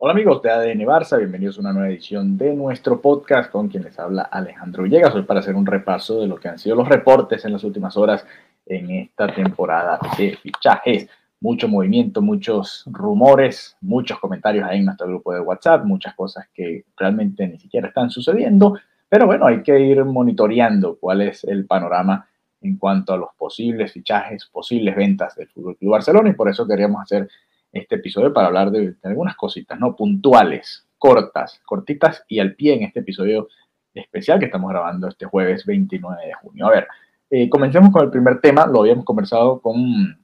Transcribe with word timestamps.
Hola 0.00 0.12
amigos 0.12 0.40
de 0.42 0.50
ADN 0.52 0.86
Barça, 0.86 1.18
bienvenidos 1.18 1.56
a 1.56 1.60
una 1.60 1.72
nueva 1.72 1.88
edición 1.88 2.38
de 2.38 2.54
nuestro 2.54 3.00
podcast 3.00 3.50
con 3.50 3.66
quien 3.66 3.82
les 3.82 3.98
habla 3.98 4.22
Alejandro 4.22 4.84
Villegas. 4.84 5.12
Hoy 5.12 5.22
para 5.22 5.40
hacer 5.40 5.56
un 5.56 5.66
repaso 5.66 6.20
de 6.20 6.28
lo 6.28 6.36
que 6.36 6.46
han 6.46 6.56
sido 6.56 6.76
los 6.76 6.88
reportes 6.88 7.44
en 7.44 7.52
las 7.52 7.64
últimas 7.64 7.96
horas 7.96 8.24
en 8.64 8.92
esta 8.92 9.26
temporada 9.34 9.98
de 10.16 10.36
fichajes. 10.36 11.08
Mucho 11.40 11.66
movimiento, 11.66 12.22
muchos 12.22 12.84
rumores, 12.86 13.76
muchos 13.80 14.20
comentarios 14.20 14.68
ahí 14.68 14.78
en 14.78 14.84
nuestro 14.84 15.08
grupo 15.08 15.34
de 15.34 15.40
WhatsApp, 15.40 15.84
muchas 15.84 16.14
cosas 16.14 16.46
que 16.54 16.84
realmente 16.96 17.48
ni 17.48 17.58
siquiera 17.58 17.88
están 17.88 18.08
sucediendo, 18.08 18.78
pero 19.08 19.26
bueno, 19.26 19.46
hay 19.46 19.64
que 19.64 19.80
ir 19.80 20.04
monitoreando 20.04 20.96
cuál 21.00 21.22
es 21.22 21.42
el 21.42 21.66
panorama 21.66 22.24
en 22.60 22.76
cuanto 22.76 23.14
a 23.14 23.16
los 23.16 23.30
posibles 23.36 23.92
fichajes, 23.92 24.46
posibles 24.46 24.94
ventas 24.94 25.34
del 25.34 25.48
Fútbol 25.48 25.76
Club 25.76 25.90
Barcelona 25.90 26.30
y 26.30 26.34
por 26.34 26.48
eso 26.48 26.68
queríamos 26.68 27.02
hacer 27.02 27.28
este 27.72 27.96
episodio 27.96 28.32
para 28.32 28.48
hablar 28.48 28.70
de, 28.70 28.94
algunas 29.02 29.36
cositas, 29.36 29.78
¿no? 29.78 29.94
Puntuales, 29.94 30.86
cortas, 30.98 31.60
cortitas 31.64 32.24
y 32.28 32.40
al 32.40 32.54
pie 32.54 32.74
en 32.74 32.82
este 32.84 33.00
episodio 33.00 33.48
especial 33.94 34.38
que 34.38 34.46
estamos 34.46 34.70
grabando 34.70 35.08
este 35.08 35.26
jueves 35.26 35.64
29 35.66 36.26
de 36.26 36.34
junio. 36.34 36.66
A 36.66 36.70
ver, 36.70 36.88
eh, 37.30 37.48
comencemos 37.48 37.90
con 37.90 38.04
el 38.04 38.10
primer 38.10 38.40
tema, 38.40 38.66
lo 38.66 38.80
habíamos 38.80 39.04
conversado 39.04 39.60
con 39.60 40.18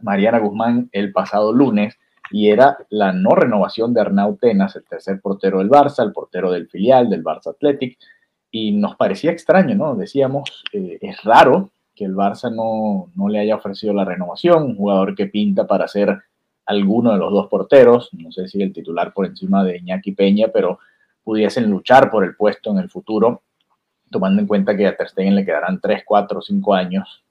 Mariana 0.00 0.38
Guzmán 0.38 0.88
el 0.92 1.12
pasado 1.12 1.52
lunes 1.52 1.98
y 2.30 2.48
era 2.48 2.78
la 2.90 3.12
no 3.12 3.30
renovación 3.30 3.94
de 3.94 4.00
Arnau 4.00 4.36
Tenas, 4.36 4.76
el 4.76 4.84
tercer 4.84 5.20
portero 5.20 5.58
del 5.58 5.70
Barça, 5.70 6.02
el 6.02 6.12
portero 6.12 6.50
del 6.50 6.68
filial 6.68 7.08
del 7.08 7.22
Barça 7.22 7.50
Athletic, 7.50 7.98
y 8.50 8.72
nos 8.72 8.96
parecía 8.96 9.30
extraño, 9.30 9.74
¿no? 9.74 9.94
Decíamos, 9.94 10.64
eh, 10.72 10.98
es 11.00 11.22
raro 11.22 11.70
que 11.94 12.04
el 12.04 12.14
Barça 12.14 12.52
no, 12.54 13.10
no 13.14 13.28
le 13.28 13.38
haya 13.38 13.56
ofrecido 13.56 13.92
la 13.92 14.04
renovación, 14.04 14.64
un 14.64 14.76
jugador 14.76 15.14
que 15.14 15.26
pinta 15.26 15.66
para 15.66 15.88
ser 15.88 16.18
alguno 16.66 17.12
de 17.12 17.18
los 17.18 17.32
dos 17.32 17.46
porteros, 17.46 18.10
no 18.12 18.32
sé 18.32 18.48
si 18.48 18.60
el 18.60 18.72
titular 18.72 19.14
por 19.14 19.26
encima 19.26 19.64
de 19.64 19.78
Iñaki 19.78 20.12
Peña, 20.12 20.48
pero 20.52 20.80
pudiesen 21.22 21.70
luchar 21.70 22.10
por 22.10 22.24
el 22.24 22.34
puesto 22.34 22.70
en 22.72 22.78
el 22.78 22.90
futuro, 22.90 23.42
tomando 24.10 24.40
en 24.40 24.48
cuenta 24.48 24.76
que 24.76 24.86
a 24.86 24.96
Ter 24.96 25.08
Stegen 25.08 25.34
le 25.34 25.44
quedarán 25.44 25.80
3, 25.80 26.02
4, 26.04 26.42
5 26.42 26.74
años, 26.74 27.24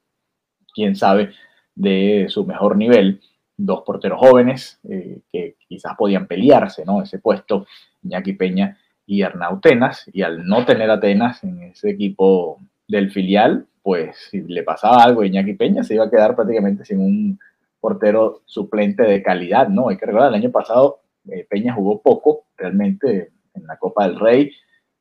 quién 0.73 0.95
sabe, 0.95 1.31
de 1.75 2.25
su 2.29 2.45
mejor 2.45 2.77
nivel. 2.77 3.21
Dos 3.57 3.83
porteros 3.85 4.19
jóvenes 4.19 4.79
eh, 4.89 5.21
que 5.31 5.55
quizás 5.69 5.95
podían 5.97 6.27
pelearse, 6.27 6.83
¿no? 6.83 7.01
Ese 7.01 7.19
puesto, 7.19 7.67
Iñaki 8.03 8.33
Peña 8.33 8.77
y 9.05 9.21
Arnau 9.21 9.61
Tenas, 9.61 10.09
y 10.11 10.23
al 10.23 10.45
no 10.45 10.65
tener 10.65 10.89
a 10.91 10.99
Tenas 10.99 11.43
en 11.43 11.63
ese 11.63 11.91
equipo 11.91 12.59
del 12.87 13.11
filial, 13.11 13.65
pues 13.81 14.27
si 14.29 14.41
le 14.41 14.63
pasaba 14.63 15.03
algo 15.03 15.21
a 15.21 15.27
Iñaki 15.27 15.53
Peña, 15.53 15.83
se 15.83 15.95
iba 15.95 16.05
a 16.05 16.09
quedar 16.09 16.35
prácticamente 16.35 16.83
sin 16.83 16.99
un 16.99 17.39
portero 17.85 18.41
suplente 18.45 19.03
de 19.03 19.21
calidad, 19.21 19.67
¿no? 19.67 19.89
Hay 19.89 19.97
que 19.97 20.07
recordar, 20.07 20.29
el 20.29 20.41
año 20.41 20.49
pasado 20.51 21.01
eh, 21.29 21.45
Peña 21.47 21.71
jugó 21.71 22.01
poco, 22.01 22.47
realmente, 22.57 23.31
en 23.53 23.67
la 23.67 23.77
Copa 23.77 24.07
del 24.07 24.19
Rey, 24.19 24.51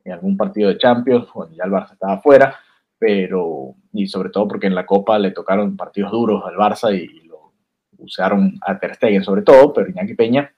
en 0.04 0.12
algún 0.12 0.36
partido 0.36 0.68
de 0.68 0.76
Champions, 0.76 1.30
cuando 1.32 1.56
ya 1.56 1.64
el 1.64 1.70
Barça 1.70 1.92
estaba 1.92 2.20
fuera, 2.20 2.54
pero, 2.98 3.74
y 3.94 4.06
sobre 4.06 4.28
todo 4.28 4.46
porque 4.48 4.66
en 4.66 4.74
la 4.74 4.84
Copa 4.84 5.18
le 5.18 5.30
tocaron 5.30 5.78
partidos 5.78 6.12
duros 6.12 6.42
al 6.44 6.56
Barça 6.56 6.94
y, 6.94 7.26
lo 7.26 7.54
usaron 7.96 8.58
a 8.60 8.78
Ter 8.78 8.96
Stegen 8.96 9.24
sobre 9.24 9.40
todo, 9.40 9.72
pero 9.72 9.88
Iñaki 9.88 10.12
Peña 10.12 10.54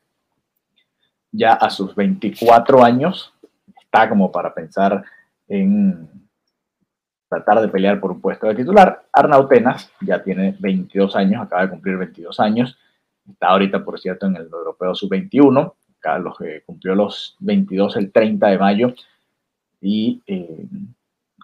ya 1.31 1.53
a 1.53 1.71
sus 1.71 1.95
24 1.95 2.83
años 2.83 3.33
está 3.81 4.09
como 4.09 4.33
para 4.33 4.53
pensar 4.53 5.05
en 5.47 6.26
tratar 7.29 7.61
de 7.61 7.69
pelear 7.69 8.01
por 8.01 8.13
un 8.13 8.21
puesto 8.21 8.47
de 8.47 8.55
titular. 8.55 9.05
Arnau 9.13 9.49
Tenas 9.49 9.91
ya 10.01 10.23
tiene 10.23 10.57
22 10.59 11.17
años, 11.17 11.43
acaba 11.43 11.63
de 11.63 11.71
cumplir 11.71 11.97
22 11.97 12.39
años. 12.41 12.79
Está 13.29 13.49
ahorita, 13.49 13.85
por 13.85 13.99
cierto, 13.99 14.27
en 14.27 14.37
el 14.37 14.45
Europeo 14.45 14.95
Sub-21. 14.95 15.75
Carlos 15.99 16.39
que 16.39 16.63
cumplió 16.65 16.95
los 16.95 17.37
22 17.41 17.97
el 17.97 18.13
30 18.13 18.47
de 18.49 18.59
mayo. 18.59 18.95
Y 19.81 20.23
eh, 20.27 20.67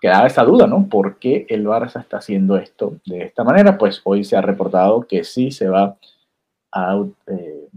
quedaba 0.01 0.27
esa 0.27 0.45
duda, 0.45 0.67
¿no? 0.67 0.89
¿Por 0.89 1.19
qué 1.19 1.47
el 1.49 1.67
Barça 1.67 2.01
está 2.01 2.19
haciendo 2.19 2.57
esto 2.57 3.01
de 3.05 3.23
esta 3.23 3.45
manera? 3.45 3.77
Pues 3.77 4.01
hoy 4.05 4.25
se 4.25 4.37
ha 4.37 4.41
reportado 4.41 5.03
que 5.03 5.25
sí 5.25 5.51
se 5.51 5.69
va 5.69 5.97
a 6.73 7.05
eh, 7.27 7.69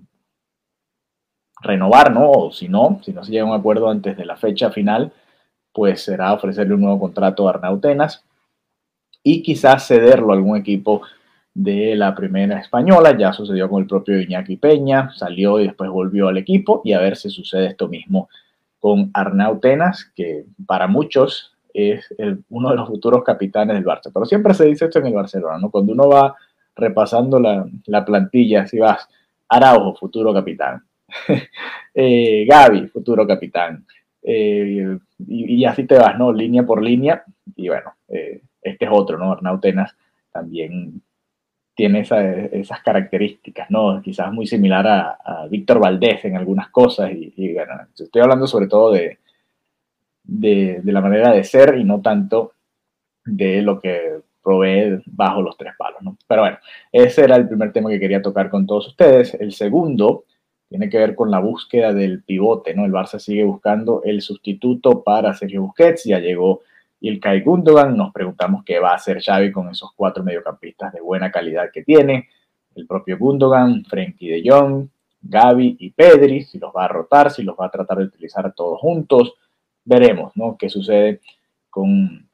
renovar, 1.61 2.11
¿no? 2.11 2.31
O 2.31 2.51
si 2.51 2.67
no, 2.67 2.99
si 3.03 3.13
no 3.13 3.23
se 3.23 3.31
llega 3.31 3.43
a 3.43 3.47
un 3.47 3.59
acuerdo 3.59 3.89
antes 3.89 4.15
de 4.15 4.25
la 4.25 4.37
fecha 4.37 4.71
final, 4.71 5.11
pues 5.75 6.03
será 6.03 6.31
ofrecerle 6.31 6.73
un 6.73 6.81
nuevo 6.81 6.99
contrato 7.01 7.45
a 7.45 7.51
Arnautenas 7.51 8.23
y 9.21 9.43
quizás 9.43 9.85
cederlo 9.85 10.31
a 10.31 10.35
algún 10.37 10.55
equipo 10.55 11.01
de 11.53 11.97
la 11.97 12.15
primera 12.15 12.57
española. 12.59 13.17
Ya 13.17 13.33
sucedió 13.33 13.69
con 13.69 13.81
el 13.81 13.87
propio 13.87 14.21
Iñaki 14.21 14.55
Peña, 14.55 15.11
salió 15.13 15.59
y 15.59 15.65
después 15.65 15.89
volvió 15.89 16.29
al 16.29 16.37
equipo 16.37 16.81
y 16.85 16.93
a 16.93 16.99
ver 16.99 17.17
si 17.17 17.29
sucede 17.29 17.67
esto 17.67 17.89
mismo 17.89 18.29
con 18.79 19.11
Arnautenas, 19.13 20.11
que 20.15 20.45
para 20.65 20.87
muchos 20.87 21.53
es 21.73 22.07
uno 22.49 22.69
de 22.69 22.77
los 22.77 22.87
futuros 22.87 23.21
capitanes 23.25 23.75
del 23.75 23.83
Barça. 23.83 24.11
Pero 24.13 24.25
siempre 24.25 24.53
se 24.53 24.65
dice 24.65 24.85
esto 24.85 24.99
en 24.99 25.07
el 25.07 25.13
Barcelona, 25.13 25.57
¿no? 25.59 25.71
Cuando 25.71 25.91
uno 25.91 26.07
va 26.07 26.35
repasando 26.73 27.37
la, 27.37 28.05
plantilla, 28.05 28.65
si 28.65 28.79
vas, 28.79 29.09
Araujo, 29.49 29.93
futuro 29.95 30.33
capitán. 30.33 30.85
eh, 31.93 32.45
Gaby, 32.47 32.87
futuro 32.87 33.27
capitán. 33.27 33.85
Eh, 34.27 34.97
y, 35.27 35.65
así 35.65 35.85
te 35.85 35.97
vas, 35.97 36.17
¿no? 36.17 36.33
Línea 36.33 36.63
por 36.63 36.81
línea. 36.81 37.23
Y 37.55 37.69
bueno, 37.69 37.93
eh, 38.09 38.41
este 38.61 38.85
es 38.85 38.91
otro, 38.91 39.17
¿no? 39.17 39.31
Arnautenas 39.31 39.95
también 40.31 41.01
tiene 41.75 41.99
esas 41.99 42.81
características, 42.83 43.69
¿no? 43.69 44.01
Quizás 44.01 44.31
muy 44.31 44.47
similar 44.47 44.87
a, 44.87 45.47
Víctor 45.49 45.79
Valdés 45.79 46.25
en 46.25 46.37
algunas 46.37 46.69
cosas. 46.69 47.11
Y, 47.13 47.53
bueno, 47.53 47.73
estoy 47.97 48.21
hablando 48.21 48.47
sobre 48.47 48.67
todo 48.67 48.91
de, 48.91 49.19
de, 50.23 50.81
la 50.85 51.01
manera 51.01 51.31
de 51.31 51.43
ser 51.43 51.77
y 51.77 51.83
no 51.83 52.01
tanto 52.01 52.53
de 53.25 53.61
lo 53.61 53.79
que 53.79 54.21
provee 54.41 55.01
bajo 55.05 55.41
los 55.41 55.57
tres 55.57 55.73
palos, 55.77 56.01
¿no? 56.01 56.17
Pero 56.27 56.41
bueno, 56.41 56.57
ese 56.91 57.25
era 57.25 57.35
el 57.35 57.47
primer 57.47 57.71
tema 57.73 57.89
que 57.89 57.99
quería 57.99 58.21
tocar 58.21 58.49
con 58.49 58.65
todos 58.65 58.87
ustedes. 58.87 59.33
El 59.35 59.51
segundo 59.51 60.23
tiene 60.69 60.89
que 60.89 60.97
ver 60.97 61.15
con 61.15 61.31
la 61.31 61.39
búsqueda 61.39 61.93
del 61.93 62.23
pivote, 62.23 62.73
¿no? 62.73 62.85
El 62.85 62.91
Barça 62.91 63.19
sigue 63.19 63.43
buscando 63.43 64.01
el 64.03 64.21
sustituto 64.21 65.03
para 65.03 65.33
Sergio 65.33 65.61
Busquets, 65.61 66.05
ya 66.05 66.19
llegó 66.19 66.61
Ilkay 67.01 67.41
Gundogan, 67.41 67.95
nos 67.95 68.11
preguntamos 68.11 68.63
qué 68.63 68.79
va 68.79 68.91
a 68.91 68.95
hacer 68.95 69.21
Xavi 69.21 69.51
con 69.51 69.69
esos 69.69 69.91
cuatro 69.95 70.23
mediocampistas 70.23 70.93
de 70.93 71.01
buena 71.01 71.31
calidad 71.31 71.69
que 71.71 71.83
tiene, 71.83 72.29
el 72.75 72.87
propio 72.87 73.17
Gundogan, 73.17 73.85
Frenkie 73.85 74.29
de 74.29 74.43
Jong, 74.49 74.87
Gaby 75.21 75.77
y 75.79 75.91
Pedri, 75.91 76.43
si 76.43 76.59
los 76.59 76.71
va 76.75 76.85
a 76.85 76.89
rotar, 76.89 77.31
si 77.31 77.43
los 77.43 77.55
va 77.55 77.67
a 77.67 77.71
tratar 77.71 77.97
de 77.99 78.05
utilizar 78.05 78.53
todos 78.53 78.79
juntos, 78.79 79.33
veremos, 79.83 80.31
¿no? 80.35 80.57
Qué 80.57 80.69
sucede 80.69 81.21
con 81.69 82.24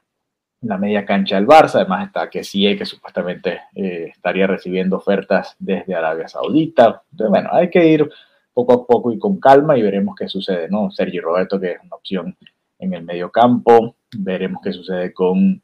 la 0.61 0.77
media 0.77 1.05
cancha 1.05 1.35
del 1.35 1.47
Barça, 1.47 1.75
además 1.75 2.07
está 2.07 2.29
que 2.29 2.43
sí, 2.43 2.77
que 2.77 2.85
supuestamente 2.85 3.61
eh, 3.75 4.11
estaría 4.13 4.45
recibiendo 4.47 4.97
ofertas 4.97 5.55
desde 5.57 5.95
Arabia 5.95 6.27
Saudita. 6.27 7.03
Entonces, 7.11 7.29
bueno, 7.29 7.49
hay 7.51 7.69
que 7.69 7.85
ir 7.85 8.09
poco 8.53 8.73
a 8.73 8.85
poco 8.85 9.11
y 9.11 9.17
con 9.17 9.39
calma 9.39 9.77
y 9.77 9.81
veremos 9.81 10.15
qué 10.15 10.27
sucede, 10.27 10.69
¿no? 10.69 10.91
Sergio 10.91 11.21
Roberto, 11.23 11.59
que 11.59 11.71
es 11.71 11.83
una 11.83 11.95
opción 11.95 12.37
en 12.77 12.93
el 12.93 13.03
medio 13.03 13.31
campo, 13.31 13.95
veremos 14.17 14.61
qué 14.63 14.71
sucede 14.71 15.13
con 15.13 15.61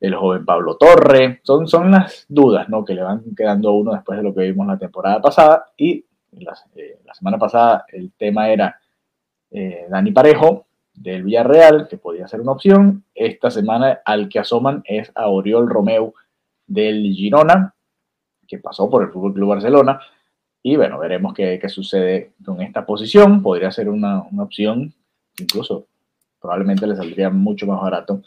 el 0.00 0.14
joven 0.14 0.44
Pablo 0.44 0.76
Torre. 0.76 1.40
Son, 1.42 1.66
son 1.66 1.90
las 1.90 2.24
dudas, 2.28 2.68
¿no? 2.68 2.84
Que 2.84 2.94
le 2.94 3.02
van 3.02 3.22
quedando 3.36 3.70
a 3.70 3.72
uno 3.72 3.92
después 3.92 4.18
de 4.18 4.24
lo 4.24 4.34
que 4.34 4.42
vimos 4.42 4.66
la 4.66 4.78
temporada 4.78 5.20
pasada 5.20 5.66
y 5.76 6.04
la, 6.32 6.56
eh, 6.74 7.00
semana 7.12 7.38
pasada 7.38 7.84
el 7.88 8.12
tema 8.12 8.48
era 8.48 8.78
eh, 9.50 9.86
Dani 9.90 10.12
Parejo, 10.12 10.67
del 11.00 11.22
Villarreal, 11.22 11.88
que 11.88 11.96
podía 11.96 12.28
ser 12.28 12.40
una 12.40 12.52
opción. 12.52 13.04
Esta 13.14 13.50
semana 13.50 14.00
al 14.04 14.28
que 14.28 14.38
asoman 14.38 14.82
es 14.84 15.12
a 15.14 15.28
Oriol 15.28 15.68
Romeu 15.68 16.14
del 16.66 17.12
Girona, 17.14 17.74
que 18.46 18.58
pasó 18.58 18.90
por 18.90 19.02
el 19.02 19.10
Fútbol 19.10 19.34
Club 19.34 19.50
Barcelona. 19.50 20.00
Y 20.62 20.76
bueno, 20.76 20.98
veremos 20.98 21.34
qué, 21.34 21.60
sucede 21.68 22.32
con 22.44 22.60
esta 22.60 22.84
posición. 22.84 23.42
Podría 23.42 23.70
ser 23.70 23.88
una, 23.88 24.24
opción, 24.38 24.92
incluso 25.38 25.86
probablemente 26.40 26.86
le 26.86 26.96
saldría 26.96 27.30
mucho 27.30 27.66
más 27.66 27.80
barato 27.80 28.22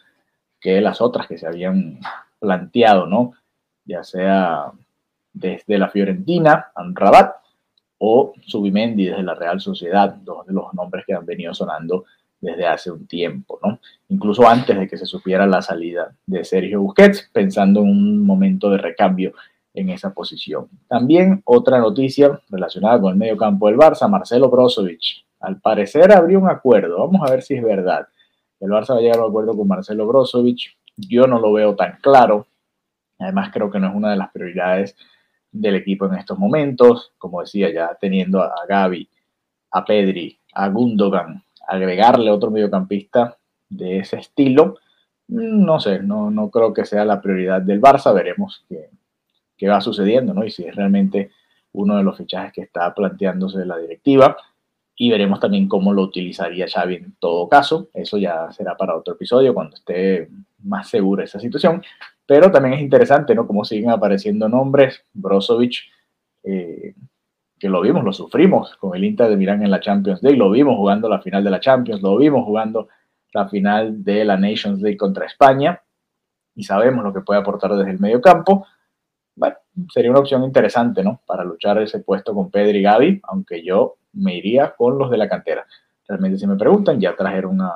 que 0.59 0.79
las 0.79 1.01
otras 1.01 1.27
que 1.27 1.37
se 1.37 1.47
habían 1.47 1.99
planteado, 2.39 3.05
¿no? 3.05 3.33
Ya 3.85 4.03
sea 4.03 4.71
desde 5.33 5.77
la 5.77 5.89
Fiorentina, 5.89 6.71
Rabat, 6.93 7.35
o 8.03 8.33
Subimendi 8.45 9.05
desde 9.05 9.23
la 9.23 9.35
Real 9.35 9.61
Sociedad, 9.61 10.15
dos 10.15 10.47
de 10.47 10.53
los 10.53 10.73
nombres 10.73 11.05
que 11.05 11.13
han 11.13 11.25
venido 11.25 11.53
sonando 11.53 12.05
desde 12.41 12.65
hace 12.65 12.91
un 12.91 13.05
tiempo, 13.05 13.59
¿no? 13.63 13.79
Incluso 14.09 14.47
antes 14.47 14.77
de 14.77 14.87
que 14.87 14.97
se 14.97 15.05
supiera 15.05 15.45
la 15.45 15.61
salida 15.61 16.13
de 16.25 16.43
Sergio 16.43 16.81
Busquets, 16.81 17.29
pensando 17.31 17.81
en 17.81 17.89
un 17.89 18.25
momento 18.25 18.69
de 18.69 18.79
recambio 18.79 19.33
en 19.73 19.89
esa 19.89 20.13
posición. 20.13 20.67
También 20.87 21.41
otra 21.45 21.79
noticia 21.79 22.41
relacionada 22.49 22.99
con 22.99 23.11
el 23.11 23.17
medio 23.17 23.37
campo 23.37 23.67
del 23.67 23.77
Barça, 23.77 24.09
Marcelo 24.09 24.49
Brozovic. 24.49 25.23
Al 25.39 25.61
parecer 25.61 26.11
abrió 26.11 26.39
un 26.39 26.49
acuerdo, 26.49 26.99
vamos 26.99 27.21
a 27.27 27.31
ver 27.31 27.41
si 27.41 27.53
es 27.53 27.63
verdad. 27.63 28.07
El 28.59 28.69
Barça 28.69 28.93
va 28.93 28.97
a 28.97 29.01
llegar 29.01 29.19
a 29.19 29.25
un 29.25 29.29
acuerdo 29.29 29.55
con 29.55 29.67
Marcelo 29.67 30.05
Brozovic. 30.07 30.75
Yo 30.97 31.25
no 31.27 31.39
lo 31.39 31.53
veo 31.53 31.75
tan 31.75 31.97
claro. 32.01 32.47
Además, 33.17 33.51
creo 33.53 33.71
que 33.71 33.79
no 33.79 33.87
es 33.87 33.95
una 33.95 34.11
de 34.11 34.17
las 34.17 34.31
prioridades 34.31 34.95
del 35.51 35.75
equipo 35.75 36.05
en 36.07 36.15
estos 36.15 36.37
momentos. 36.37 37.13
Como 37.17 37.41
decía, 37.41 37.71
ya 37.71 37.97
teniendo 37.99 38.41
a 38.41 38.53
Gaby 38.67 39.07
a 39.71 39.85
Pedri, 39.85 40.37
a 40.53 40.67
Gundogan, 40.67 41.43
agregarle 41.71 42.31
otro 42.31 42.51
mediocampista 42.51 43.37
de 43.69 43.99
ese 43.99 44.17
estilo, 44.17 44.77
no 45.27 45.79
sé, 45.79 45.99
no, 45.99 46.29
no 46.29 46.49
creo 46.49 46.73
que 46.73 46.85
sea 46.85 47.05
la 47.05 47.21
prioridad 47.21 47.61
del 47.61 47.81
Barça, 47.81 48.13
veremos 48.13 48.65
qué, 48.67 48.89
qué 49.57 49.67
va 49.67 49.79
sucediendo, 49.79 50.33
¿no? 50.33 50.43
Y 50.43 50.51
si 50.51 50.65
es 50.65 50.75
realmente 50.75 51.31
uno 51.73 51.95
de 51.95 52.03
los 52.03 52.17
fichajes 52.17 52.51
que 52.51 52.61
está 52.61 52.93
planteándose 52.93 53.65
la 53.65 53.77
directiva 53.77 54.35
y 54.97 55.09
veremos 55.09 55.39
también 55.39 55.67
cómo 55.67 55.93
lo 55.93 56.03
utilizaría 56.03 56.67
Xavi 56.67 56.95
en 56.95 57.15
todo 57.17 57.47
caso. 57.47 57.89
Eso 57.93 58.17
ya 58.17 58.51
será 58.51 58.75
para 58.75 58.95
otro 58.95 59.13
episodio 59.13 59.53
cuando 59.53 59.75
esté 59.75 60.29
más 60.63 60.89
segura 60.89 61.23
esa 61.23 61.39
situación. 61.39 61.81
Pero 62.25 62.51
también 62.51 62.75
es 62.75 62.81
interesante, 62.81 63.33
¿no? 63.33 63.47
Cómo 63.47 63.65
siguen 63.65 63.89
apareciendo 63.89 64.47
nombres. 64.47 65.03
Brozovic, 65.13 65.75
eh, 66.43 66.93
que 67.61 67.69
lo 67.69 67.79
vimos, 67.79 68.03
lo 68.03 68.11
sufrimos 68.11 68.75
con 68.77 68.95
el 68.95 69.03
Inter 69.03 69.29
de 69.29 69.37
Milán 69.37 69.61
en 69.61 69.69
la 69.69 69.79
Champions 69.79 70.23
League, 70.23 70.35
lo 70.35 70.49
vimos 70.49 70.75
jugando 70.77 71.07
la 71.07 71.21
final 71.21 71.43
de 71.43 71.51
la 71.51 71.59
Champions, 71.59 72.01
lo 72.01 72.17
vimos 72.17 72.43
jugando 72.43 72.87
la 73.33 73.47
final 73.47 74.03
de 74.03 74.25
la 74.25 74.35
Nations 74.35 74.81
League 74.81 74.97
contra 74.97 75.27
España 75.27 75.79
y 76.55 76.63
sabemos 76.63 77.03
lo 77.03 77.13
que 77.13 77.21
puede 77.21 77.39
aportar 77.39 77.75
desde 77.75 77.91
el 77.91 77.99
medio 77.99 78.19
campo. 78.19 78.65
Bueno, 79.35 79.57
sería 79.93 80.09
una 80.09 80.21
opción 80.21 80.43
interesante, 80.43 81.03
¿no? 81.03 81.21
Para 81.27 81.43
luchar 81.43 81.79
ese 81.83 81.99
puesto 81.99 82.33
con 82.33 82.49
Pedri 82.49 82.79
y 82.79 82.81
Gaby, 82.81 83.21
aunque 83.25 83.63
yo 83.63 83.97
me 84.13 84.35
iría 84.35 84.73
con 84.75 84.97
los 84.97 85.11
de 85.11 85.17
la 85.17 85.29
cantera. 85.29 85.63
Realmente 86.07 86.39
si 86.39 86.47
me 86.47 86.55
preguntan, 86.55 86.99
ya 86.99 87.15
trajeron 87.15 87.61
a, 87.61 87.71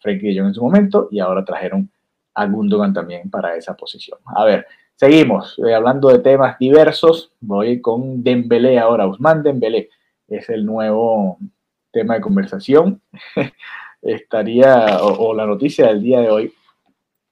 Frankie 0.00 0.28
de 0.28 0.38
Jong 0.38 0.48
en 0.48 0.54
su 0.54 0.62
momento 0.62 1.08
y 1.10 1.20
ahora 1.20 1.44
trajeron 1.44 1.90
a 2.34 2.46
Gundogan 2.46 2.94
también 2.94 3.28
para 3.28 3.54
esa 3.54 3.76
posición. 3.76 4.18
A 4.34 4.46
ver, 4.46 4.66
seguimos 4.96 5.58
eh, 5.66 5.74
hablando 5.74 6.08
de 6.08 6.18
temas 6.18 6.58
diversos. 6.58 7.32
Voy 7.40 7.80
con 7.80 8.22
Dembélé 8.22 8.78
ahora, 8.78 9.06
Usman 9.06 9.42
Dembélé 9.42 9.90
es 10.28 10.48
el 10.48 10.66
nuevo 10.66 11.38
tema 11.92 12.14
de 12.14 12.20
conversación. 12.20 13.00
Estaría, 14.02 14.98
o, 15.02 15.34
la 15.34 15.46
noticia 15.46 15.86
del 15.86 16.02
día 16.02 16.20
de 16.20 16.30
hoy 16.30 16.52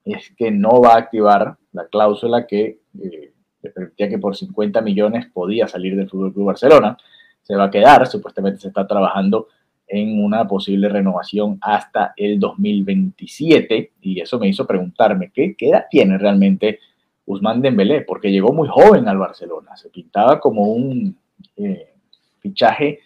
es 0.05 0.33
que 0.37 0.51
no 0.51 0.81
va 0.81 0.95
a 0.95 0.99
activar 0.99 1.57
la 1.73 1.87
cláusula 1.87 2.47
que 2.47 2.81
eh, 3.01 3.33
le 3.63 3.71
permitía 3.71 4.09
que 4.09 4.19
por 4.19 4.37
50 4.37 4.81
millones 4.81 5.27
podía 5.33 5.67
salir 5.67 5.97
del 5.97 6.09
Fútbol 6.09 6.33
Club 6.33 6.47
Barcelona 6.47 6.97
se 7.43 7.55
va 7.55 7.65
a 7.65 7.71
quedar. 7.71 8.07
Supuestamente 8.07 8.61
se 8.61 8.69
está 8.69 8.87
trabajando 8.87 9.49
en 9.87 10.23
una 10.23 10.49
posible 10.49 10.89
renovación 10.89 11.59
hasta 11.61 12.15
el 12.17 12.41
2027 12.41 13.93
y 14.01 14.21
eso 14.21 14.39
me 14.39 14.49
hizo 14.49 14.67
preguntarme 14.67 15.31
qué, 15.33 15.55
edad 15.59 15.87
tiene 15.91 16.19
realmente 16.19 16.81
Usman 17.27 17.63
Dembélé, 17.63 18.03
porque 18.03 18.31
llegó 18.31 18.53
muy 18.53 18.69
joven 18.69 19.09
al 19.09 19.19
Barcelona, 19.19 19.77
se 19.77 19.89
pintaba 19.89 20.41
como 20.41 20.73
un 20.73 21.17
eh, 21.57 21.95
fichaje 22.41 23.01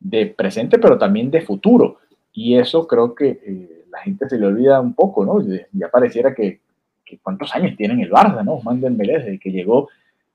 de 0.00 0.26
presente 0.26 0.78
pero 0.78 0.98
también 0.98 1.30
de 1.30 1.40
futuro 1.40 1.98
y 2.32 2.56
eso 2.56 2.86
creo 2.86 3.14
que 3.14 3.40
eh, 3.46 3.84
la 3.90 4.00
gente 4.00 4.28
se 4.28 4.38
le 4.38 4.46
olvida 4.46 4.80
un 4.80 4.94
poco, 4.94 5.24
¿no? 5.24 5.40
Ya 5.72 5.88
pareciera 5.88 6.34
que, 6.34 6.60
que 7.04 7.18
cuántos 7.18 7.54
años 7.54 7.76
tiene 7.76 7.94
en 7.94 8.00
el 8.00 8.10
Barça, 8.10 8.44
¿no? 8.44 8.56
Usman 8.56 8.80
Dembélé 8.80 9.18
desde 9.18 9.38
que 9.38 9.52
llegó 9.52 9.88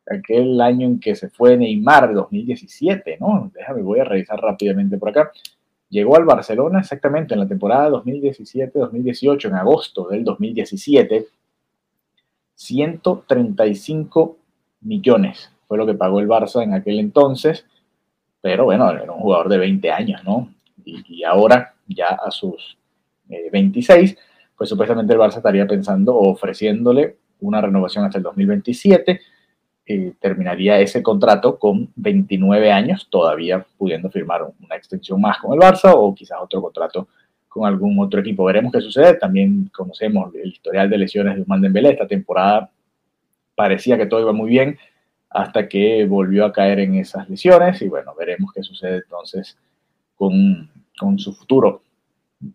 aquel 0.10 0.60
año 0.62 0.88
en 0.88 1.00
que 1.00 1.13
se 1.15 1.30
fue 1.30 1.57
Neymar, 1.57 2.13
2017, 2.13 3.18
¿no? 3.19 3.51
Déjame, 3.54 3.81
voy 3.81 4.00
a 4.00 4.06
revisar 4.06 4.39
rápidamente 4.39 4.98
por 4.98 5.10
acá. 5.10 5.31
Llegó 5.89 6.15
al 6.15 6.24
Barcelona 6.24 6.80
exactamente 6.80 7.33
en 7.33 7.42
la 7.42 7.48
temporada 7.48 7.89
2017-2018, 7.89 9.45
en 9.45 9.56
agosto 9.56 10.07
del 10.07 10.24
2017, 10.24 11.25
135 12.60 14.38
millones 14.82 15.50
fue 15.68 15.78
lo 15.78 15.86
que 15.86 15.94
pagó 15.94 16.20
el 16.20 16.28
Barça 16.28 16.62
en 16.62 16.74
aquel 16.74 17.00
entonces, 17.00 17.66
pero 18.42 18.66
bueno, 18.66 18.92
era 18.92 19.12
un 19.12 19.22
jugador 19.22 19.48
de 19.50 19.58
20 19.58 19.92
años, 19.92 20.24
¿no? 20.26 20.54
Y, 20.84 21.24
ahora, 21.24 21.76
ya 21.88 22.08
a 22.10 22.32
sus 22.32 22.78
26, 23.28 24.12
eh, 24.12 24.18
pues 24.58 24.70
supuestamente 24.70 25.14
el 25.14 25.20
Barça 25.20 25.38
estaría 25.38 25.68
pensando 25.68 26.16
o 26.16 26.32
ofreciéndole 26.32 27.18
una 27.40 27.62
renovación 27.62 28.06
hasta 28.06 28.18
el 28.18 28.24
2027 28.24 29.22
terminaría 30.20 30.80
ese 30.80 31.02
contrato 31.02 31.58
con 31.58 31.92
29 31.96 32.72
años, 32.72 33.08
todavía 33.10 33.66
pudiendo 33.78 34.10
firmar 34.12 34.44
una 34.44 34.76
extensión 34.76 35.20
más 35.20 35.40
con 35.40 35.54
el 35.54 35.60
Barça 35.60 35.92
o 35.96 36.14
quizás 36.14 36.38
otro 36.42 36.62
contrato 36.62 37.08
con 37.60 37.68
algún 37.68 38.00
otro 38.00 38.22
equipo. 38.22 38.46
Veremos 38.46 38.72
qué 38.72 38.82
sucede. 38.82 39.16
También 39.16 39.70
conocemos 39.74 40.34
el 40.36 40.50
historial 40.50 40.90
de 40.90 40.98
lesiones 40.98 41.36
de 41.36 41.42
Usman 41.42 41.62
Dembélé. 41.62 41.92
Esta 41.92 42.08
temporada 42.08 42.70
parecía 43.56 43.98
que 43.98 44.06
todo 44.06 44.22
iba 44.22 44.32
muy 44.32 44.50
bien 44.50 44.78
hasta 45.30 45.68
que 45.68 46.06
volvió 46.06 46.46
a 46.46 46.54
caer 46.54 46.80
en 46.80 46.96
esas 46.96 47.30
lesiones 47.30 47.82
y 47.82 47.88
bueno, 47.88 48.14
veremos 48.18 48.52
qué 48.54 48.64
sucede 48.64 48.98
entonces 48.98 49.58
con, 50.16 50.70
con 50.98 51.20
su 51.20 51.34
futuro 51.34 51.84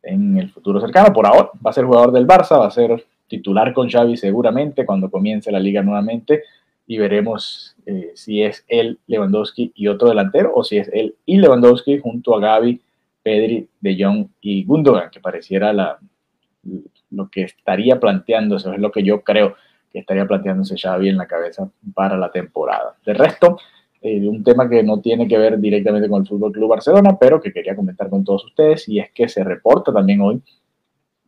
en 0.02 0.38
el 0.38 0.50
futuro 0.50 0.80
cercano. 0.80 1.12
Por 1.12 1.26
ahora 1.26 1.50
va 1.64 1.70
a 1.70 1.74
ser 1.74 1.84
jugador 1.84 2.10
del 2.12 2.26
Barça, 2.26 2.58
va 2.58 2.66
a 2.66 2.70
ser 2.70 3.04
titular 3.28 3.72
con 3.72 3.88
Xavi 3.88 4.16
seguramente 4.16 4.84
cuando 4.84 5.10
comience 5.10 5.52
la 5.52 5.60
liga 5.60 5.82
nuevamente 5.82 6.42
y 6.86 6.98
veremos 6.98 7.76
eh, 7.86 8.12
si 8.14 8.42
es 8.42 8.64
él, 8.68 8.98
Lewandowski 9.06 9.72
y 9.74 9.88
otro 9.88 10.08
delantero 10.08 10.52
o 10.54 10.64
si 10.64 10.78
es 10.78 10.90
él 10.92 11.14
y 11.26 11.36
Lewandowski 11.36 11.98
junto 11.98 12.34
a 12.34 12.40
Gaby, 12.40 12.80
Pedri, 13.24 13.66
De 13.80 13.96
Jong 13.98 14.28
y 14.42 14.64
Gundogan, 14.64 15.10
que 15.10 15.18
pareciera 15.18 15.72
lo 15.72 17.30
que 17.30 17.42
estaría 17.42 17.98
planteándose, 17.98 18.70
es 18.70 18.78
lo 18.78 18.92
que 18.92 19.02
yo 19.02 19.22
creo 19.22 19.56
que 19.90 20.00
estaría 20.00 20.26
planteándose 20.26 20.76
Xavi 20.76 21.08
en 21.08 21.16
la 21.16 21.26
cabeza 21.26 21.68
para 21.94 22.16
la 22.18 22.30
temporada. 22.30 22.96
De 23.04 23.14
resto, 23.14 23.58
eh, 24.02 24.28
un 24.28 24.44
tema 24.44 24.68
que 24.68 24.82
no 24.82 25.00
tiene 25.00 25.26
que 25.26 25.38
ver 25.38 25.58
directamente 25.58 26.08
con 26.08 26.22
el 26.22 26.28
Fútbol 26.28 26.52
Club 26.52 26.68
Barcelona, 26.68 27.16
pero 27.18 27.40
que 27.40 27.52
quería 27.52 27.74
comentar 27.74 28.10
con 28.10 28.22
todos 28.22 28.44
ustedes, 28.44 28.88
y 28.88 28.98
es 28.98 29.10
que 29.12 29.28
se 29.28 29.42
reporta 29.42 29.92
también 29.92 30.20
hoy 30.20 30.42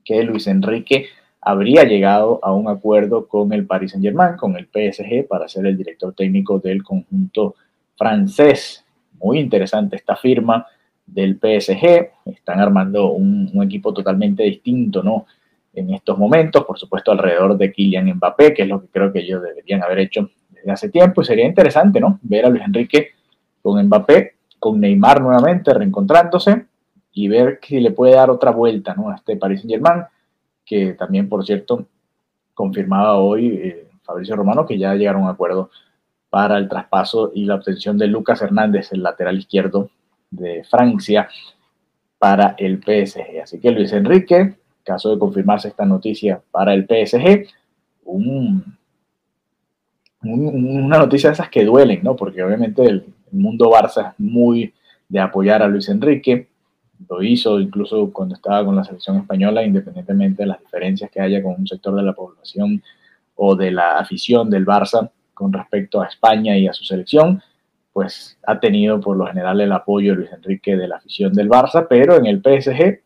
que 0.04 0.22
Luis 0.22 0.46
Enrique 0.46 1.06
habría 1.40 1.84
llegado 1.84 2.40
a 2.42 2.52
un 2.52 2.69
acuerdo 2.69 3.26
con 3.26 3.52
el 3.52 3.66
Paris 3.66 3.92
Saint-Germain, 3.92 4.37
con 4.37 4.56
el 4.56 4.66
PSG, 4.66 5.26
para 5.26 5.49
ser 5.49 5.64
el 5.64 5.76
director 5.76 6.12
técnico 6.12 6.58
del 6.58 6.82
conjunto 6.82 7.54
francés. 7.96 8.84
Muy 9.19 9.38
interesante 9.38 9.96
esta 9.96 10.16
firma 10.16 10.66
del 11.06 11.36
PSG. 11.36 12.10
Están 12.26 12.60
armando 12.60 13.12
un, 13.12 13.50
equipo 13.62 13.92
totalmente 13.94 14.42
distinto, 14.42 15.02
¿no? 15.02 15.26
En 15.72 15.92
estos 15.92 16.18
momentos, 16.18 16.64
por 16.64 16.78
supuesto, 16.78 17.12
alrededor 17.12 17.56
de 17.56 17.72
Kylian 17.72 18.14
Mbappé, 18.14 18.54
que 18.54 18.62
es 18.62 18.68
lo 18.68 18.80
que 18.80 18.88
creo 18.88 19.12
que 19.12 19.20
ellos 19.20 19.42
deberían 19.42 19.82
haber 19.82 20.00
hecho 20.00 20.30
desde 20.50 20.72
hace 20.72 20.88
tiempo. 20.88 21.22
Y 21.22 21.24
sería 21.24 21.46
interesante, 21.46 22.00
¿no? 22.00 22.18
Ver 22.22 22.46
a 22.46 22.48
Luis 22.48 22.64
Enrique 22.64 23.10
con 23.62 23.82
Mbappé, 23.84 24.34
con 24.58 24.80
Neymar 24.80 25.20
nuevamente 25.20 25.72
reencontrándose 25.72 26.66
y 27.12 27.28
ver 27.28 27.60
si 27.62 27.80
le 27.80 27.90
puede 27.90 28.14
dar 28.14 28.30
otra 28.30 28.50
vuelta, 28.50 28.94
¿no? 28.94 29.10
A 29.10 29.16
este 29.16 29.36
Paris 29.36 29.60
Saint-Germain 29.60 30.04
que 30.66 30.94
también, 30.94 31.28
por 31.28 31.46
cierto, 31.46 31.86
confirmaba 32.52 33.16
hoy 33.16 33.46
eh, 33.46 33.88
Fabricio 34.02 34.36
Romano 34.36 34.66
que 34.66 34.76
ya 34.76 34.94
llegaron 34.94 35.22
a 35.22 35.26
un 35.26 35.30
acuerdo 35.30 35.70
para 36.28 36.58
el 36.58 36.68
traspaso 36.68 37.30
y 37.34 37.44
la 37.44 37.54
obtención 37.54 37.96
de 37.96 38.08
Lucas 38.08 38.42
Hernández, 38.42 38.92
el 38.92 39.02
lateral 39.02 39.38
izquierdo 39.38 39.90
de 40.30 40.64
Francia, 40.64 41.28
para 42.18 42.54
el 42.59 42.78
PSG. 42.83 43.40
Así 43.42 43.61
que 43.61 43.71
Luis 43.71 43.92
Enrique, 43.92 44.54
caso 44.83 45.11
de 45.11 45.18
confirmarse 45.18 45.68
esta 45.68 45.85
noticia 45.85 46.40
para 46.50 46.73
el 46.75 46.87
PSG, 46.87 47.47
un, 48.04 48.76
una 50.23 50.99
noticia 50.99 51.30
de 51.30 51.35
esas 51.35 51.50
que 51.50 51.64
duelen, 51.64 52.00
¿no? 52.02 52.16
Porque 52.16 52.42
obviamente 52.42 52.83
el, 52.85 53.04
el 53.33 53.38
mundo 53.38 53.71
Barça 53.71 54.11
es 54.11 54.21
muy 54.21 54.73
de 55.09 55.21
apoyar 55.21 55.62
a 55.62 55.68
Luis 55.68 55.88
Enrique, 55.88 56.49
lo 57.09 57.23
hizo 57.23 57.61
incluso 57.61 58.11
cuando 58.12 58.35
estaba 58.35 58.64
con 58.64 58.75
la 58.75 58.85
selección 58.85 59.18
española, 59.18 59.62
independientemente 59.62 60.42
de 60.42 60.49
las 60.49 60.61
diferencias 60.61 61.11
que 61.11 61.21
haya 61.21 61.42
con 61.42 61.54
un 61.59 61.66
sector 61.66 61.95
de 61.95 62.02
la 62.02 62.14
población 62.14 62.83
o 63.35 63.54
de 63.54 63.71
la 63.71 63.99
afición 63.99 64.49
del 64.49 64.64
Barça 64.64 65.11
con 65.35 65.52
respecto 65.52 66.00
a 66.00 66.06
España 66.06 66.56
y 66.56 66.66
a 66.66 66.73
su 66.73 66.85
selección, 66.85 67.42
pues 67.96 68.38
ha 68.46 68.60
tenido 68.60 69.00
por 69.00 69.16
lo 69.16 69.26
general 69.26 69.58
el 69.58 69.72
apoyo 69.72 70.10
de 70.10 70.16
Luis 70.18 70.30
Enrique 70.30 70.76
de 70.76 70.86
la 70.86 70.96
afición 70.96 71.32
del 71.32 71.48
Barça, 71.48 71.86
pero 71.88 72.18
en 72.18 72.26
el 72.26 72.42
PSG, 72.42 73.00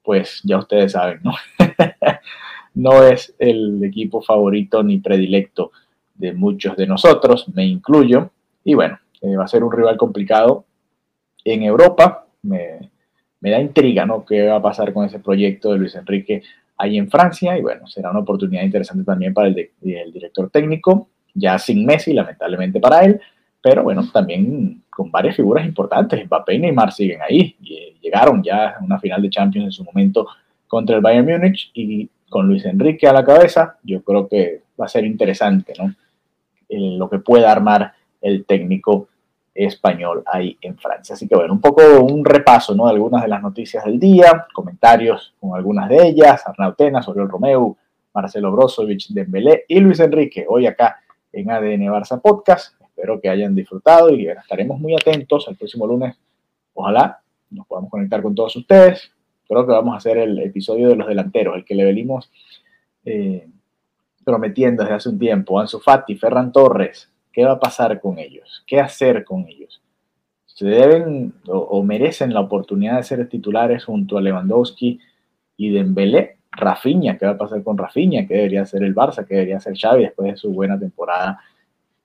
pues 0.00 0.42
ya 0.44 0.58
ustedes 0.58 0.92
saben, 0.92 1.18
¿no? 1.24 1.32
no 2.74 3.02
es 3.02 3.34
el 3.40 3.82
equipo 3.82 4.22
favorito 4.22 4.84
ni 4.84 4.98
predilecto 4.98 5.72
de 6.14 6.34
muchos 6.34 6.76
de 6.76 6.86
nosotros, 6.86 7.48
me 7.52 7.66
incluyo, 7.66 8.30
y 8.62 8.74
bueno, 8.74 9.00
eh, 9.22 9.34
va 9.34 9.42
a 9.42 9.48
ser 9.48 9.64
un 9.64 9.72
rival 9.72 9.96
complicado 9.96 10.66
en 11.44 11.64
Europa. 11.64 12.28
Me, 12.42 12.92
me 13.40 13.50
da 13.50 13.58
intriga, 13.58 14.06
¿no? 14.06 14.24
¿Qué 14.24 14.46
va 14.46 14.58
a 14.58 14.62
pasar 14.62 14.92
con 14.92 15.04
ese 15.04 15.18
proyecto 15.18 15.72
de 15.72 15.78
Luis 15.78 15.96
Enrique 15.96 16.44
ahí 16.76 16.96
en 16.96 17.10
Francia? 17.10 17.58
Y 17.58 17.62
bueno, 17.62 17.88
será 17.88 18.12
una 18.12 18.20
oportunidad 18.20 18.62
interesante 18.62 19.02
también 19.02 19.34
para 19.34 19.48
el, 19.48 19.72
director 19.80 20.48
técnico, 20.48 21.08
ya 21.34 21.58
sin 21.58 21.84
Messi, 21.84 22.12
lamentablemente 22.12 22.78
para 22.78 23.00
él, 23.00 23.20
pero 23.60 23.82
bueno, 23.82 24.02
también 24.12 24.82
con 24.90 25.10
varias 25.10 25.36
figuras 25.36 25.64
importantes. 25.64 26.24
Mbappé 26.26 26.54
y 26.54 26.58
Neymar 26.58 26.92
siguen 26.92 27.20
ahí, 27.22 27.56
eh, 27.68 27.96
llegaron 28.00 28.42
ya 28.42 28.70
a 28.70 28.84
una 28.84 28.98
final 28.98 29.22
de 29.22 29.30
Champions 29.30 29.66
en 29.66 29.72
su 29.72 29.84
momento 29.84 30.26
contra 30.66 30.96
el 30.96 31.02
Bayern 31.02 31.26
Múnich 31.26 31.70
y 31.74 32.08
con 32.28 32.46
Luis 32.46 32.64
Enrique 32.66 33.08
a 33.08 33.12
la 33.12 33.24
cabeza, 33.24 33.78
yo 33.82 34.02
creo 34.02 34.28
que 34.28 34.62
va 34.78 34.84
a 34.84 34.88
ser 34.88 35.04
interesante, 35.04 35.72
¿no? 35.78 35.94
lo 36.70 37.08
que 37.08 37.18
pueda 37.18 37.50
armar 37.50 37.94
el 38.20 38.44
técnico 38.44 39.08
español 39.54 40.22
ahí 40.26 40.56
en 40.60 40.76
Francia. 40.76 41.14
Así 41.14 41.26
que 41.26 41.34
bueno, 41.34 41.54
un 41.54 41.60
poco 41.60 41.82
un 42.00 42.24
repaso 42.24 42.74
¿no? 42.74 42.84
de 42.86 42.92
algunas 42.92 43.22
de 43.22 43.28
las 43.28 43.42
noticias 43.42 43.84
del 43.84 43.98
día, 43.98 44.46
comentarios 44.52 45.34
con 45.40 45.56
algunas 45.56 45.88
de 45.88 46.08
ellas, 46.08 46.46
Arnau 46.46 46.74
Tenas, 46.74 47.08
Oriol 47.08 47.28
Romeu, 47.28 47.76
Marcelo 48.14 48.52
Brozovic, 48.52 49.08
Dembélé 49.08 49.64
y 49.66 49.80
Luis 49.80 50.00
Enrique, 50.00 50.44
hoy 50.48 50.66
acá 50.66 51.00
en 51.32 51.50
ADN 51.50 51.86
Barça 51.86 52.20
Podcast. 52.20 52.77
Espero 52.98 53.20
que 53.20 53.28
hayan 53.28 53.54
disfrutado 53.54 54.10
y 54.10 54.26
estaremos 54.26 54.80
muy 54.80 54.92
atentos 54.92 55.46
el 55.46 55.54
próximo 55.54 55.86
lunes. 55.86 56.16
Ojalá 56.74 57.20
nos 57.48 57.64
podamos 57.64 57.92
conectar 57.92 58.20
con 58.20 58.34
todos 58.34 58.56
ustedes. 58.56 59.12
Creo 59.46 59.64
que 59.64 59.70
vamos 59.70 59.94
a 59.94 59.98
hacer 59.98 60.18
el 60.18 60.36
episodio 60.40 60.88
de 60.88 60.96
los 60.96 61.06
delanteros, 61.06 61.54
el 61.54 61.64
que 61.64 61.76
le 61.76 61.84
venimos 61.84 62.28
eh, 63.04 63.46
prometiendo 64.24 64.82
desde 64.82 64.96
hace 64.96 65.08
un 65.10 65.18
tiempo. 65.20 65.60
Ansu 65.60 65.78
Fati, 65.78 66.16
Ferran 66.16 66.50
Torres, 66.50 67.08
¿qué 67.32 67.44
va 67.44 67.52
a 67.52 67.60
pasar 67.60 68.00
con 68.00 68.18
ellos? 68.18 68.64
¿Qué 68.66 68.80
hacer 68.80 69.24
con 69.24 69.46
ellos? 69.46 69.80
¿Se 70.46 70.66
deben 70.66 71.34
o, 71.46 71.80
merecen 71.84 72.34
la 72.34 72.40
oportunidad 72.40 72.96
de 72.96 73.04
ser 73.04 73.28
titulares 73.28 73.84
junto 73.84 74.18
a 74.18 74.20
Lewandowski 74.20 74.98
y 75.56 75.70
Dembélé? 75.70 76.38
Rafinha, 76.50 77.16
¿qué 77.16 77.26
va 77.26 77.32
a 77.32 77.38
pasar 77.38 77.62
con 77.62 77.78
Rafinha? 77.78 78.26
¿Qué 78.26 78.34
debería 78.34 78.66
ser 78.66 78.82
el 78.82 78.92
Barça? 78.92 79.24
¿Qué 79.24 79.34
debería 79.36 79.60
ser 79.60 79.78
Xavi 79.78 80.02
después 80.02 80.32
de 80.32 80.36
su 80.36 80.52
buena 80.52 80.76
temporada 80.76 81.38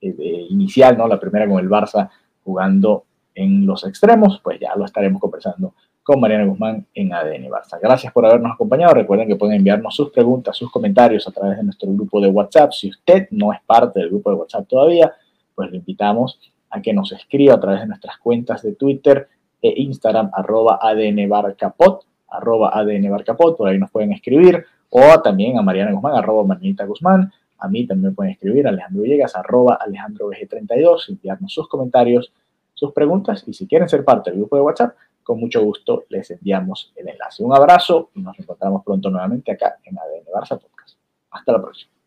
eh, 0.03 0.47
inicial, 0.49 0.97
¿no? 0.97 1.07
La 1.07 1.19
primera 1.19 1.47
con 1.47 1.59
el 1.59 1.69
Barça 1.69 2.09
jugando 2.43 3.05
en 3.35 3.65
los 3.65 3.85
extremos, 3.85 4.39
pues 4.43 4.59
ya 4.59 4.75
lo 4.75 4.85
estaremos 4.85 5.19
conversando 5.19 5.73
con 6.03 6.19
Mariana 6.19 6.45
Guzmán 6.45 6.85
en 6.93 7.13
ADN 7.13 7.49
Barça. 7.49 7.79
Gracias 7.81 8.11
por 8.11 8.25
habernos 8.25 8.51
acompañado. 8.51 8.93
Recuerden 8.93 9.27
que 9.27 9.37
pueden 9.37 9.55
enviarnos 9.55 9.95
sus 9.95 10.11
preguntas, 10.11 10.57
sus 10.57 10.69
comentarios 10.69 11.27
a 11.27 11.31
través 11.31 11.57
de 11.57 11.63
nuestro 11.63 11.91
grupo 11.91 12.19
de 12.19 12.27
WhatsApp. 12.27 12.71
Si 12.73 12.89
usted 12.89 13.27
no 13.31 13.53
es 13.53 13.59
parte 13.65 14.01
del 14.01 14.09
grupo 14.09 14.29
de 14.29 14.35
WhatsApp 14.35 14.67
todavía, 14.67 15.13
pues 15.55 15.71
le 15.71 15.77
invitamos 15.77 16.39
a 16.69 16.81
que 16.81 16.93
nos 16.93 17.11
escriba 17.13 17.53
a 17.53 17.59
través 17.59 17.81
de 17.81 17.87
nuestras 17.87 18.17
cuentas 18.17 18.61
de 18.63 18.73
Twitter 18.75 19.29
e 19.61 19.81
Instagram, 19.81 20.29
arroba 20.33 20.79
adnbarcapot, 20.81 22.05
arroba 22.27 22.71
adnbarcapot, 22.73 23.55
por 23.55 23.69
ahí 23.69 23.79
nos 23.79 23.91
pueden 23.91 24.11
escribir, 24.11 24.65
o 24.89 25.21
también 25.21 25.57
a 25.57 25.61
Mariana 25.61 25.91
Guzmán, 25.93 26.15
arroba 26.15 26.43
Marinita 26.43 26.85
Guzmán, 26.85 27.31
a 27.63 27.69
mí 27.69 27.87
también 27.87 28.13
pueden 28.13 28.33
escribir, 28.33 28.67
Alejandro 28.67 29.03
Villegas, 29.03 29.35
arroba 29.37 29.77
Alejandro 29.79 30.29
32 30.29 31.09
enviarnos 31.09 31.53
sus 31.53 31.69
comentarios, 31.69 32.33
sus 32.73 32.91
preguntas, 32.91 33.45
y 33.47 33.53
si 33.53 33.67
quieren 33.67 33.87
ser 33.87 34.03
parte 34.03 34.31
del 34.31 34.39
grupo 34.39 34.57
de 34.57 34.63
WhatsApp, 34.63 34.95
con 35.23 35.39
mucho 35.39 35.63
gusto 35.63 36.03
les 36.09 36.29
enviamos 36.31 36.91
el 36.97 37.07
enlace. 37.07 37.41
Un 37.41 37.55
abrazo 37.55 38.09
y 38.15 38.21
nos 38.21 38.37
encontramos 38.37 38.83
pronto 38.83 39.09
nuevamente 39.09 39.53
acá 39.53 39.77
en 39.85 39.97
ADN 39.97 40.25
Barça 40.33 40.59
Podcast. 40.59 40.97
Hasta 41.31 41.53
la 41.53 41.61
próxima. 41.61 42.02